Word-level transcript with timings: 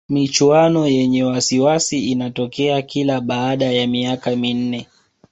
michuano 0.09 0.87
yenye 0.87 1.23
wasiwasi 1.23 2.09
inatokea 2.11 2.81
kila 2.81 3.21
baada 3.21 3.65
ya 3.71 3.87
miaka 3.87 4.35
minne 4.35 4.87